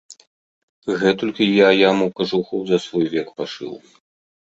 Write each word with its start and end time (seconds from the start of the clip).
Гэтулькі 1.03 1.47
я 1.59 1.69
яму 1.89 2.07
кажухоў 2.23 2.59
за 2.73 2.83
свой 2.89 3.05
век 3.17 3.27
пашыў. 3.39 3.73